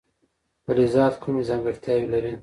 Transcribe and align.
فلزات 0.63 1.13
کومې 1.23 1.41
ځانګړتیاوې 1.49 2.07
لري. 2.13 2.33